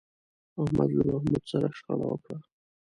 احمد 0.61 0.89
له 0.97 1.03
محمود 1.09 1.43
سره 1.51 1.67
شخړه 1.77 2.05
وکړه. 2.09 2.37